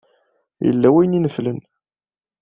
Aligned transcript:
Yella 0.65 0.87
wayen 0.93 1.13
ay 1.15 1.19
ineflen. 1.19 1.59